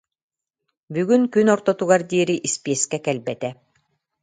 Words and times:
Бүгүн 0.93 1.23
күн 1.33 1.47
ортотугар 1.55 2.01
диэри 2.11 2.35
испиэскэ 2.47 2.97
кэлбэтэ 3.05 3.49